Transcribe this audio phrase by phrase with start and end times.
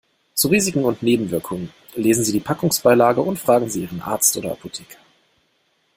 [0.33, 4.97] Zu Risiken und Nebenwirkungen lesen Sie die Packungsbeilage und fragen Sie Ihren Arzt oder Apotheker.